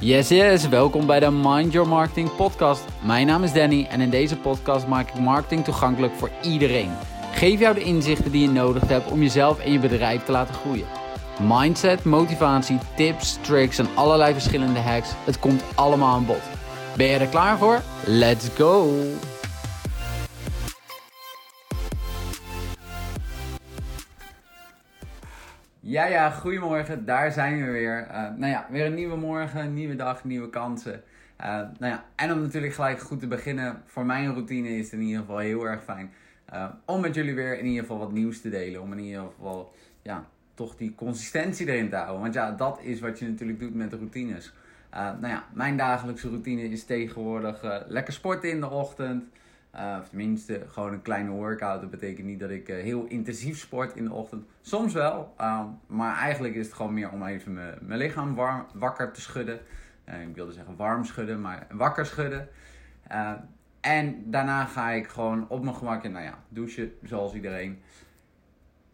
[0.00, 2.84] Yes, yes, welkom bij de Mind Your Marketing podcast.
[3.02, 6.90] Mijn naam is Danny en in deze podcast maak ik marketing toegankelijk voor iedereen.
[7.32, 10.54] Geef jou de inzichten die je nodig hebt om jezelf en je bedrijf te laten
[10.54, 10.86] groeien.
[11.48, 15.08] Mindset, motivatie, tips, tricks en allerlei verschillende hacks.
[15.24, 16.42] Het komt allemaal aan bod.
[16.96, 17.80] Ben je er klaar voor?
[18.04, 18.92] Let's go!
[25.88, 27.04] Ja, ja, goedemorgen.
[27.04, 28.06] Daar zijn we weer.
[28.10, 31.02] Uh, nou ja, weer een nieuwe morgen, nieuwe dag, nieuwe kansen.
[31.40, 35.00] Uh, nou ja, en om natuurlijk gelijk goed te beginnen, voor mijn routine is het
[35.00, 36.10] in ieder geval heel erg fijn
[36.52, 38.82] uh, om met jullie weer in ieder geval wat nieuws te delen.
[38.82, 40.24] Om in ieder geval, ja,
[40.54, 42.20] toch die consistentie erin te houden.
[42.20, 44.52] Want ja, dat is wat je natuurlijk doet met routines.
[44.90, 49.24] nou ja, mijn dagelijkse routine is tegenwoordig lekker sporten in de ochtend.
[49.74, 51.80] Uh, of tenminste, gewoon een kleine workout.
[51.80, 54.46] Dat betekent niet dat ik uh, heel intensief sport in de ochtend.
[54.60, 59.12] Soms wel, uh, maar eigenlijk is het gewoon meer om even mijn lichaam warm, wakker
[59.12, 59.60] te schudden.
[60.04, 62.48] Eh, ik wilde zeggen warm schudden, maar wakker schudden.
[63.80, 67.82] en daarna ga ik gewoon op mijn gemak, nou ja, douchen zoals iedereen.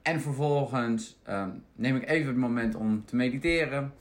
[0.03, 3.93] En vervolgens ehm, neem ik even het moment om te mediteren.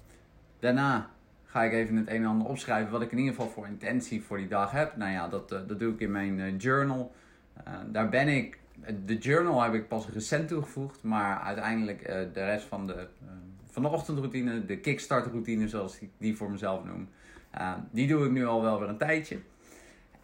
[0.59, 1.09] Daarna
[1.53, 4.23] ga ik even het een en ander opschrijven wat ik in ieder geval voor intentie
[4.23, 4.95] voor die dag heb.
[4.95, 7.11] Nou ja, dat, uh, dat doe ik in mijn uh, journal.
[7.67, 8.59] Uh, daar ben ik,
[9.05, 13.07] de journal heb ik pas recent toegevoegd, maar uiteindelijk de rest van de,
[13.69, 17.09] van de ochtendroutine, de kickstart routine zoals ik die voor mezelf noem,
[17.91, 19.39] die doe ik nu al wel weer een tijdje.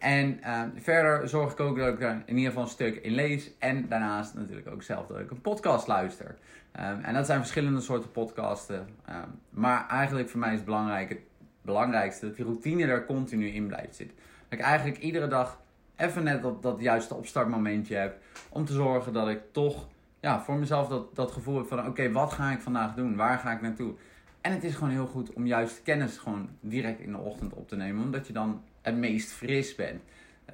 [0.00, 0.40] En
[0.76, 3.50] verder zorg ik ook dat ik er in ieder geval een stuk in lees.
[3.58, 6.36] En daarnaast natuurlijk ook zelf dat ik een podcast luister.
[6.80, 8.86] Um, en dat zijn verschillende soorten podcasten.
[9.08, 11.18] Um, maar eigenlijk voor mij is het belangrijk, het
[11.62, 14.16] belangrijkste dat die routine er continu in blijft zitten.
[14.48, 15.60] Dat ik eigenlijk iedere dag
[15.96, 18.16] even net dat, dat juiste opstartmomentje heb.
[18.48, 19.88] Om te zorgen dat ik toch
[20.20, 23.16] ja, voor mezelf dat, dat gevoel heb van oké, wat ga ik vandaag doen?
[23.16, 23.94] Waar ga ik naartoe?
[24.40, 27.68] En het is gewoon heel goed om juist kennis gewoon direct in de ochtend op
[27.68, 28.04] te nemen.
[28.04, 30.02] Omdat je dan het meest fris bent.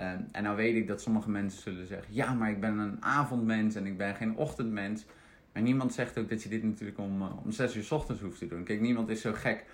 [0.00, 3.04] Um, en nou weet ik dat sommige mensen zullen zeggen: ja, maar ik ben een
[3.04, 5.04] avondmens en ik ben geen ochtendmens.
[5.52, 8.22] Maar niemand zegt ook dat je dit natuurlijk om, uh, om 6 uur s ochtends
[8.22, 8.64] hoeft te doen.
[8.64, 9.64] Kijk, niemand is zo gek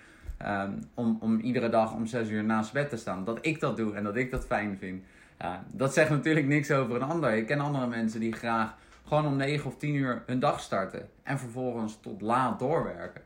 [0.45, 3.23] um, om, om iedere dag om 6 uur naast bed te staan.
[3.23, 5.03] Dat ik dat doe en dat ik dat fijn vind.
[5.71, 7.33] Dat zegt natuurlijk niks over een ander.
[7.33, 8.75] Ik ken andere mensen die graag
[9.07, 11.09] gewoon om 9 of 10 uur hun dag starten.
[11.23, 13.21] En vervolgens tot laat doorwerken.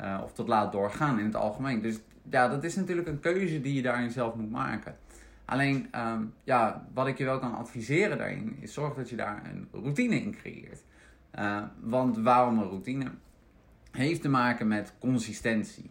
[0.00, 1.82] Uh, of tot laat doorgaan in het algemeen.
[1.82, 1.98] Dus
[2.30, 4.96] ja, dat is natuurlijk een keuze die je daarin zelf moet maken.
[5.44, 9.42] Alleen, um, ja, wat ik je wel kan adviseren daarin, is zorg dat je daar
[9.44, 10.82] een routine in creëert.
[11.38, 13.10] Uh, want waarom een routine?
[13.90, 15.90] Heeft te maken met consistentie.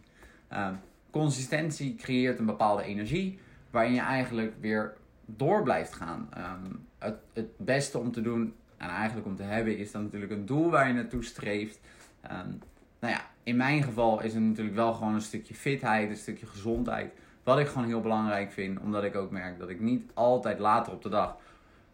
[0.52, 0.68] Uh,
[1.10, 3.38] consistentie creëert een bepaalde energie
[3.70, 4.96] waarin je eigenlijk weer
[5.26, 6.28] door blijft gaan.
[6.38, 10.32] Um, het, het beste om te doen en eigenlijk om te hebben is dan natuurlijk
[10.32, 11.80] een doel waar je naartoe streeft.
[12.24, 12.58] Um,
[13.00, 16.46] nou ja, in mijn geval is het natuurlijk wel gewoon een stukje fitheid, een stukje
[16.46, 17.12] gezondheid.
[17.42, 20.92] Wat ik gewoon heel belangrijk vind, omdat ik ook merk dat ik niet altijd later
[20.92, 21.36] op de dag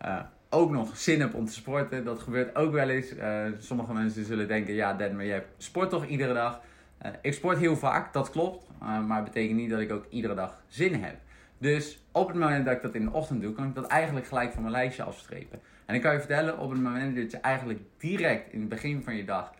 [0.05, 2.05] uh, ook nog zin heb om te sporten.
[2.05, 3.13] Dat gebeurt ook wel eens.
[3.13, 6.61] Uh, sommige mensen zullen denken, ja Dan, maar jij sport toch iedere dag?
[7.05, 8.69] Uh, ik sport heel vaak, dat klopt.
[8.81, 11.17] maar het betekent niet dat ik ook iedere dag zin heb.
[11.59, 14.27] Dus op het moment dat ik dat in de ochtend doe, kan ik dat eigenlijk
[14.27, 15.61] gelijk van mijn lijstje afstrepen.
[15.87, 19.03] En ik kan je vertellen, op het moment dat je eigenlijk direct in het begin
[19.03, 19.53] van je dag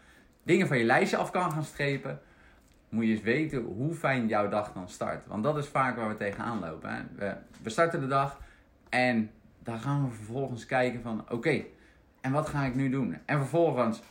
[0.47, 2.21] dingen van je lijstje af kan gaan strepen,
[2.89, 5.27] moet je eens weten hoe fijn jouw dag dan start.
[5.27, 7.09] Want dat is vaak waar we tegenaan lopen.
[7.17, 8.41] We, we starten de dag
[8.89, 9.31] en
[9.63, 11.65] daar gaan we vervolgens kijken van oké,
[12.21, 13.17] en wat ga ik nu doen?
[13.25, 14.03] En vervolgens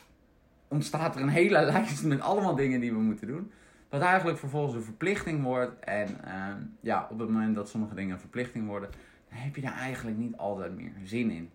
[0.67, 3.51] ontstaat er een hele lijst met allemaal dingen die we moeten doen.
[3.89, 5.79] Wat eigenlijk vervolgens een verplichting wordt.
[5.79, 8.89] En uh, ja, op het moment dat sommige dingen een verplichting worden,
[9.29, 11.49] dan heb je daar eigenlijk niet altijd meer zin in.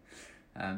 [0.57, 0.71] Uh,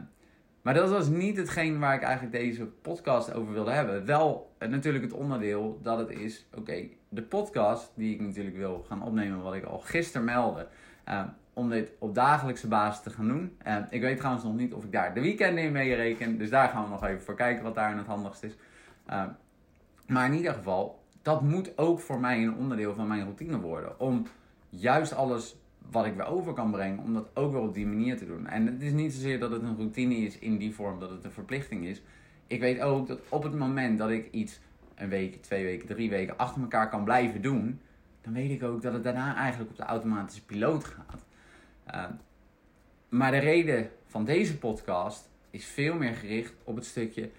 [0.62, 4.06] maar dat was niet hetgeen waar ik eigenlijk deze podcast over wilde hebben.
[4.06, 8.84] Wel uh, natuurlijk het onderdeel dat het is, oké, de podcast die ik natuurlijk wil
[8.88, 10.66] gaan opnemen, wat ik al gisteren meldde.
[11.08, 11.22] Uh,
[11.54, 13.56] om dit op dagelijkse basis te gaan doen.
[13.66, 16.38] Uh, ik weet trouwens nog niet of ik daar de weekend in mee reken.
[16.38, 18.56] Dus daar gaan we nog even voor kijken wat daar het handigst is.
[20.06, 24.00] Maar in ieder geval, dat moet ook voor mij een onderdeel van mijn routine worden.
[24.00, 24.26] Om
[24.68, 28.16] juist alles wat ik weer over kan brengen, om dat ook weer op die manier
[28.16, 28.46] te doen.
[28.46, 31.24] En het is niet zozeer dat het een routine is in die vorm dat het
[31.24, 32.02] een verplichting is.
[32.46, 34.60] Ik weet ook dat op het moment dat ik iets
[34.94, 37.80] een week, twee weken, drie weken achter elkaar kan blijven doen,
[38.20, 41.24] dan weet ik ook dat het daarna eigenlijk op de automatische piloot gaat.
[41.94, 42.04] Uh,
[43.08, 47.30] maar de reden van deze podcast is veel meer gericht op het stukje.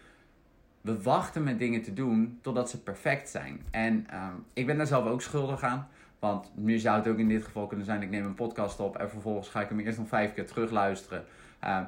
[0.81, 3.61] We wachten met dingen te doen totdat ze perfect zijn.
[3.71, 5.87] En uh, ik ben daar zelf ook schuldig aan.
[6.23, 8.97] Want nu zou het ook in dit geval kunnen zijn: ik neem een podcast op
[8.97, 11.25] en vervolgens ga ik hem eerst nog vijf keer terugluisteren.
[11.63, 11.79] Uh,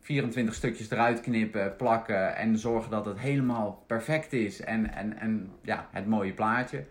[0.00, 4.60] 24 stukjes eruit knippen, plakken en zorgen dat het helemaal perfect is.
[4.60, 6.84] En, en, en ja, het mooie plaatje.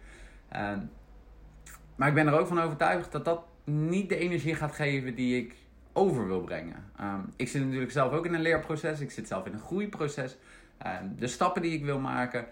[1.95, 5.37] maar ik ben er ook van overtuigd dat dat niet de energie gaat geven die
[5.37, 5.55] ik
[5.93, 6.85] over wil brengen.
[6.97, 8.99] Ehm, ik zit natuurlijk zelf ook in een leerproces.
[8.99, 10.37] Ik zit zelf in een groeiproces.
[10.77, 12.45] Ehm, de stappen die ik wil maken.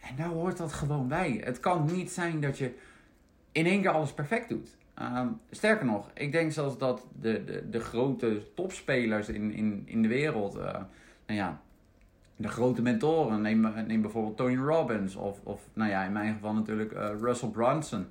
[0.00, 1.40] En daar hoort dat gewoon bij.
[1.44, 2.74] Het kan niet zijn dat je
[3.52, 4.76] in één keer alles perfect doet.
[4.94, 10.02] Ehm, sterker nog, ik denk zelfs dat de, de, de grote topspelers in, in, in
[10.02, 10.62] de wereld, uh,
[11.26, 11.60] nou ja,
[12.36, 16.54] de grote mentoren, neem, neem bijvoorbeeld Tony Robbins of, of nou ja, in mijn geval
[16.54, 18.06] natuurlijk uh, Russell Brunson.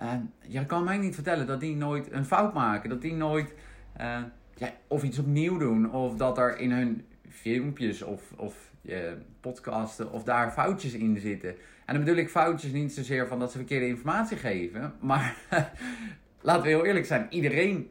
[0.00, 3.54] Uh, je kan mij niet vertellen dat die nooit een fout maken, dat die nooit
[4.54, 8.70] ja, of iets opnieuw doen, of dat er in hun filmpjes of, of
[9.40, 11.50] podcasten of daar foutjes in zitten.
[11.86, 15.36] En dan bedoel ik foutjes niet zozeer van dat ze verkeerde informatie geven, maar
[16.40, 17.90] laten we heel eerlijk zijn, iedereen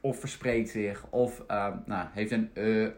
[0.00, 1.44] of verspreekt zich of
[1.86, 2.50] nou, heeft een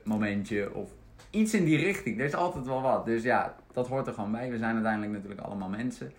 [0.05, 0.91] momentje of
[1.35, 2.19] iets in die richting.
[2.19, 3.05] Er is altijd wel wat.
[3.05, 4.51] Dus ja, dat hoort er gewoon bij.
[4.51, 6.13] We zijn uiteindelijk natuurlijk allemaal mensen.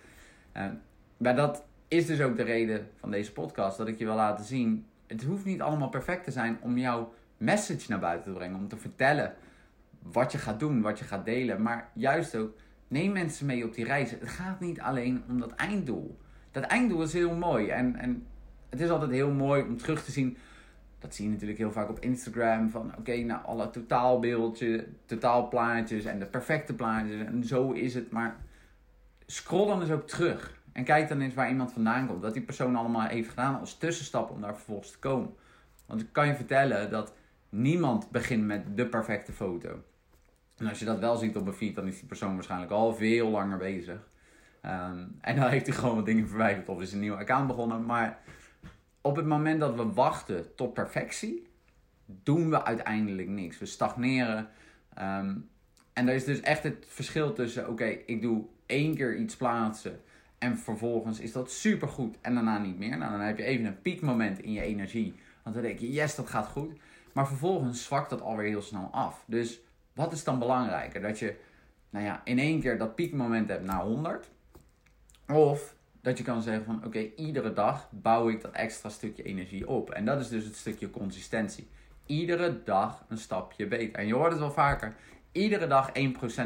[1.17, 3.77] Maar dat is dus ook de reden van deze podcast.
[3.77, 4.85] Dat ik je wil laten zien.
[5.07, 8.57] Het hoeft niet allemaal perfect te zijn om jouw message naar buiten te brengen.
[8.57, 9.33] Om te vertellen
[10.11, 11.61] wat je gaat doen, wat je gaat delen.
[11.61, 12.53] Maar juist ook,
[12.87, 14.19] neem mensen mee op die reizen.
[14.19, 16.19] Het gaat niet alleen om dat einddoel.
[16.51, 17.67] Dat einddoel is heel mooi.
[17.67, 18.25] En, en
[18.69, 20.37] het is altijd heel mooi om terug te zien
[21.05, 22.69] dat zie je natuurlijk heel vaak op Instagram.
[22.69, 27.25] Van oké, nou alle totaalbeeldjes, totaalplaatjes en de perfecte plaatjes.
[27.25, 28.11] En zo is het.
[28.11, 28.35] Maar
[29.25, 30.61] scroll dan eens ook terug.
[30.71, 32.21] En kijk dan eens waar iemand vandaan komt.
[32.21, 35.33] Dat die persoon allemaal heeft gedaan als tussenstap om daar vervolgens te komen.
[35.85, 37.13] Want ik kan je vertellen dat
[37.49, 39.83] niemand begint met de perfecte foto.
[40.57, 42.93] En als je dat wel ziet op een feed, dan is die persoon waarschijnlijk al
[42.95, 44.07] veel langer bezig.
[44.65, 47.85] Um, en dan heeft hij gewoon wat dingen verwijderd of is een nieuw account begonnen.
[47.85, 48.19] Maar
[49.01, 51.47] op het moment dat we wachten tot perfectie,
[52.05, 53.59] doen we uiteindelijk niks.
[53.59, 54.49] We stagneren.
[54.99, 55.49] Um,
[55.93, 59.99] en er is dus echt het verschil tussen: oké, ik doe één keer iets plaatsen.
[60.37, 62.97] En vervolgens is dat supergoed en daarna niet meer.
[62.97, 65.15] Nou, dan heb je even een piekmoment in je energie.
[65.43, 66.73] Want dan denk je, yes, dat gaat goed.
[67.13, 69.23] Maar vervolgens zwakt dat alweer heel snel af.
[69.27, 69.61] Dus
[69.95, 71.01] wat is dan belangrijker?
[71.01, 71.35] Dat je
[71.89, 74.29] nou ja, in één keer dat piekmoment hebt naar 100.
[75.27, 79.67] Of dat je kan zeggen van oké, iedere dag bouw ik dat extra stukje energie
[79.67, 79.89] op.
[79.89, 81.67] En dat is dus het stukje consistentie.
[82.05, 83.99] Iedere dag een stapje beter.
[83.99, 84.95] En je hoort het wel vaker.
[85.31, 85.91] Iedere dag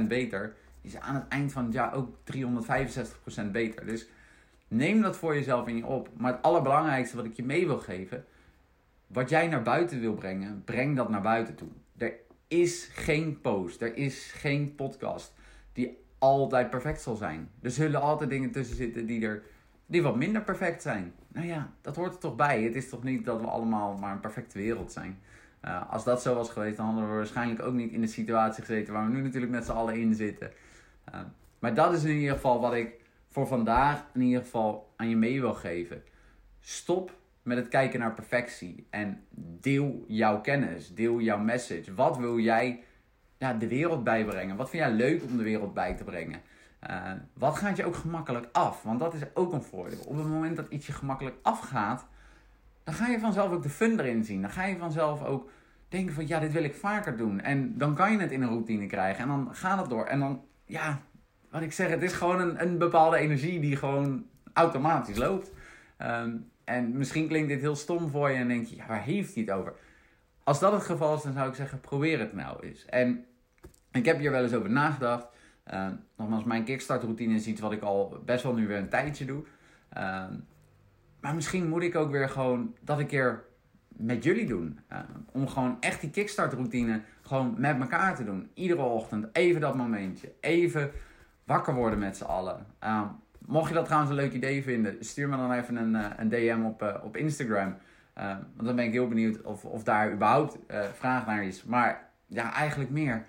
[0.01, 3.85] 1% beter is aan het eind van het jaar ook 365% beter.
[3.85, 4.07] Dus
[4.67, 6.09] neem dat voor jezelf in je op.
[6.17, 8.25] Maar het allerbelangrijkste wat ik je mee wil geven.
[9.07, 11.69] Wat jij naar buiten wil brengen, breng dat naar buiten toe.
[12.49, 15.33] Is geen post, er is geen podcast
[15.73, 17.49] die altijd perfect zal zijn.
[17.61, 19.43] Er zullen altijd dingen tussen zitten die er
[19.85, 21.13] die wat minder perfect zijn.
[21.27, 22.63] Nou ja, dat hoort er toch bij.
[22.63, 25.19] Het is toch niet dat we allemaal maar een perfecte wereld zijn.
[25.65, 28.63] Uh, als dat zo was geweest, dan hadden we waarschijnlijk ook niet in de situatie
[28.63, 30.51] gezeten waar we nu natuurlijk met z'n allen in zitten.
[31.13, 31.19] Uh,
[31.59, 32.93] maar dat is in ieder geval wat ik
[33.27, 36.03] voor vandaag in ieder geval aan je mee wil geven.
[36.59, 37.18] Stop
[37.49, 39.23] met het kijken naar perfectie en
[39.61, 41.93] deel jouw kennis, deel jouw message.
[41.93, 42.83] Wat wil jij
[43.37, 44.55] de wereld bijbrengen?
[44.55, 46.41] Wat vind jij leuk om de wereld bij te brengen?
[46.89, 48.83] Uh, wat gaat je ook gemakkelijk af?
[48.83, 49.99] Want dat is ook een voordeel.
[50.05, 52.05] Op het moment dat iets je gemakkelijk afgaat,
[52.83, 54.41] dan ga je vanzelf ook de fun erin zien.
[54.41, 55.49] Dan ga je vanzelf ook
[55.87, 57.41] denken van ja, dit wil ik vaker doen.
[57.41, 59.23] En dan kan je het in een routine krijgen.
[59.23, 60.05] En dan gaat het door.
[60.05, 61.01] En dan, ja,
[61.51, 65.51] wat ik zeg, het is gewoon een, een bepaalde energie die gewoon automatisch loopt.
[66.01, 69.33] Um, en misschien klinkt dit heel stom voor je en denk je, ja, waar heeft
[69.33, 69.73] hij het over?
[70.43, 72.85] Als dat het geval is, dan zou ik zeggen, probeer het nou eens.
[72.85, 73.25] En
[73.91, 75.27] ik heb hier wel eens over nagedacht.
[75.73, 78.89] Uh, nogmaals, mijn kickstart routine is iets wat ik al best wel nu weer een
[78.89, 79.43] tijdje doe.
[79.97, 80.23] Uh,
[81.21, 83.43] maar misschien moet ik ook weer gewoon dat een keer
[83.87, 84.79] met jullie doen.
[84.91, 84.99] Uh,
[85.31, 88.49] om gewoon echt die kickstart routine gewoon met elkaar te doen.
[88.53, 90.33] Iedere ochtend even dat momentje.
[90.39, 90.91] Even
[91.43, 92.65] wakker worden met z'n allen.
[93.49, 96.29] Mocht je dat trouwens een leuk idee vinden, stuur me dan even een, eh, een
[96.29, 97.77] DM op, uh, op Instagram.
[98.55, 100.57] want dan ben ik heel benieuwd of, of daar überhaupt
[100.93, 101.63] vraag naar is.
[101.63, 103.25] Maar ja, eigenlijk meer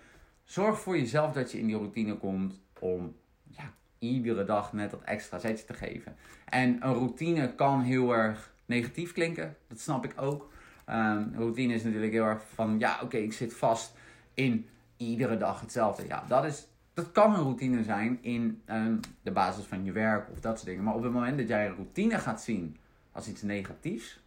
[0.51, 5.03] Zorg voor jezelf dat je in die routine komt om ja, iedere dag net dat
[5.03, 6.17] extra zetje te geven.
[6.45, 10.53] En een routine kan heel erg negatief klinken, dat snap ik ook.
[10.89, 13.95] Um, routine is natuurlijk heel erg van, ja oké, ik zit vast
[14.35, 16.07] in iedere dag hetzelfde.
[16.07, 16.69] Ja, dat, is,
[17.01, 20.69] dat kan een routine zijn in um, de basis van je werk of dat soort
[20.69, 20.85] dingen.
[20.85, 22.77] Maar op het moment dat jij een routine gaat zien
[23.13, 24.21] als iets negatiefs,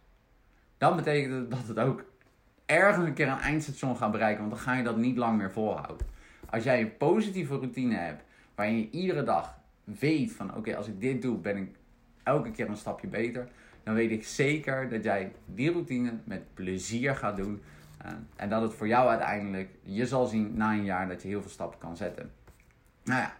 [0.78, 2.04] dan betekent het dat het ook
[2.66, 4.40] ergens een keer een eindstation gaat bereiken.
[4.40, 6.06] Want dan ga je dat niet lang meer volhouden.
[6.50, 11.00] Als jij een positieve routine hebt, waarin je iedere dag weet van oké, als ik
[11.00, 11.76] dit doe, ben ik
[12.22, 13.48] elke keer een stapje beter.
[13.82, 17.62] Dan weet ik zeker dat jij die routine met plezier gaat doen.
[18.06, 21.28] Uh, en dat het voor jou uiteindelijk, je zal zien na een jaar dat je
[21.28, 22.30] heel veel stappen kan zetten.
[23.04, 23.32] Nou ja,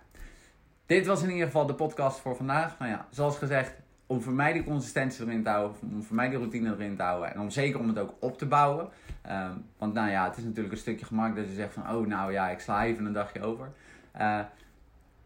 [0.86, 2.78] dit was in ieder geval de podcast voor vandaag.
[2.78, 3.72] Nou ja, zoals gezegd,
[4.06, 7.02] om voor mij die consistentie erin te houden, om voor mij die routine erin te
[7.02, 8.88] houden en om zeker om het ook op te bouwen.
[9.22, 12.06] Ehm, want nou ja, het is natuurlijk een stukje gemak dat je zegt van, oh
[12.06, 13.68] nou ja, ik sla even een dagje over.
[14.20, 14.40] Uh,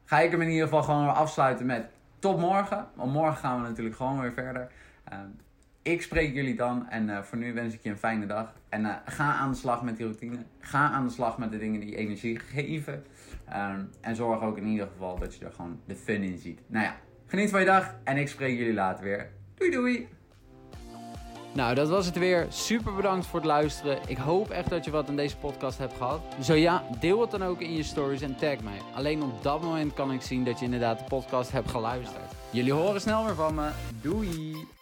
[0.04, 1.86] ga ik hem in ieder geval gewoon weer afsluiten met
[2.18, 2.86] tot morgen.
[2.94, 4.70] Want morgen gaan we natuurlijk gewoon weer verder.
[5.04, 5.28] Ehm,
[5.92, 8.52] ik spreek jullie dan en uh, voor nu wens ik je een fijne dag.
[8.68, 10.36] En uh, ga aan de slag met die routine.
[10.60, 13.04] Ga aan de slag met de dingen die energie geven.
[13.48, 16.60] Ehm, en zorg ook in ieder geval dat je er gewoon de fun in ziet.
[16.66, 19.30] Nou ja, geniet van je dag en ik spreek jullie later weer.
[19.54, 20.08] Doei doei!
[21.52, 22.46] Nou, dat was het weer.
[22.48, 23.98] Super bedankt voor het luisteren.
[24.06, 26.20] Ik hoop echt dat je wat aan deze podcast hebt gehad.
[26.40, 28.80] Zo ja, deel het dan ook in je stories en tag mij.
[28.94, 32.32] Alleen op dat moment kan ik zien dat je inderdaad de podcast hebt geluisterd.
[32.50, 33.70] Jullie horen snel weer van me.
[34.02, 34.77] Doei!